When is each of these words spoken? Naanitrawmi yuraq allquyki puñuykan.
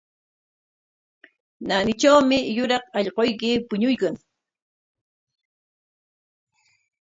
Naanitrawmi 1.67 2.37
yuraq 2.55 2.83
allquyki 2.99 3.51
puñuykan. 3.67 4.15